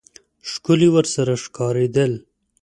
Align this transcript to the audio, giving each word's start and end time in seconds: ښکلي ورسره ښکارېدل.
ښکلي 0.49 0.89
ورسره 0.93 1.33
ښکارېدل. 1.43 2.13